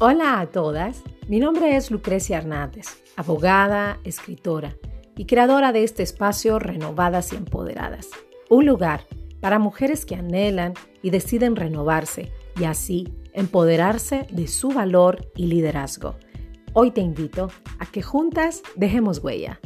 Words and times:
Hola 0.00 0.40
a 0.40 0.46
todas, 0.46 1.04
mi 1.28 1.38
nombre 1.38 1.76
es 1.76 1.92
Lucrecia 1.92 2.38
Hernández, 2.38 3.00
abogada, 3.14 4.00
escritora 4.02 4.74
y 5.16 5.24
creadora 5.24 5.70
de 5.70 5.84
este 5.84 6.02
espacio 6.02 6.58
Renovadas 6.58 7.32
y 7.32 7.36
Empoderadas, 7.36 8.08
un 8.50 8.66
lugar 8.66 9.06
para 9.40 9.60
mujeres 9.60 10.04
que 10.04 10.16
anhelan 10.16 10.74
y 11.00 11.10
deciden 11.10 11.54
renovarse 11.54 12.32
y 12.60 12.64
así 12.64 13.14
empoderarse 13.32 14.26
de 14.32 14.48
su 14.48 14.70
valor 14.70 15.30
y 15.36 15.46
liderazgo. 15.46 16.16
Hoy 16.72 16.90
te 16.90 17.00
invito 17.00 17.52
a 17.78 17.86
que 17.86 18.02
juntas 18.02 18.64
dejemos 18.74 19.20
huella. 19.20 19.60